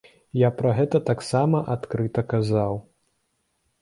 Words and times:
Я 0.43 0.49
пра 0.61 0.71
гэта 0.77 1.01
таксама 1.11 1.61
адкрыта 1.75 2.21
казаў. 2.33 2.73